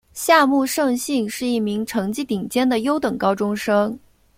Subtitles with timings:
[0.13, 3.99] 夏木胜幸是一名成绩顶尖的优等高中生。